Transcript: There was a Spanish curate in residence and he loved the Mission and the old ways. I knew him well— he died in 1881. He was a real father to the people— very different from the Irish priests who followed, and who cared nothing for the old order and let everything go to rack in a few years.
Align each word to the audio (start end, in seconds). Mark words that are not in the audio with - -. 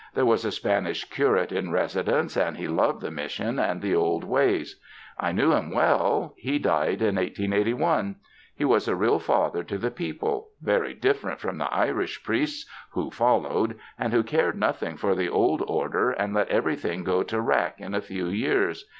There 0.15 0.25
was 0.25 0.43
a 0.45 0.51
Spanish 0.51 1.05
curate 1.11 1.51
in 1.51 1.69
residence 1.71 2.35
and 2.35 2.57
he 2.57 2.67
loved 2.67 3.01
the 3.01 3.11
Mission 3.11 3.59
and 3.59 3.83
the 3.83 3.93
old 3.93 4.23
ways. 4.23 4.79
I 5.19 5.31
knew 5.31 5.51
him 5.53 5.69
well— 5.69 6.33
he 6.37 6.57
died 6.57 7.03
in 7.03 7.17
1881. 7.17 8.15
He 8.55 8.65
was 8.65 8.87
a 8.87 8.95
real 8.95 9.19
father 9.19 9.63
to 9.63 9.77
the 9.77 9.91
people— 9.91 10.49
very 10.63 10.95
different 10.95 11.39
from 11.39 11.59
the 11.59 11.71
Irish 11.71 12.23
priests 12.23 12.67
who 12.93 13.11
followed, 13.11 13.77
and 13.99 14.11
who 14.11 14.23
cared 14.23 14.57
nothing 14.57 14.97
for 14.97 15.13
the 15.13 15.29
old 15.29 15.61
order 15.67 16.09
and 16.09 16.33
let 16.33 16.47
everything 16.49 17.03
go 17.03 17.21
to 17.21 17.39
rack 17.39 17.75
in 17.79 17.93
a 17.93 18.01
few 18.01 18.25
years. 18.25 18.85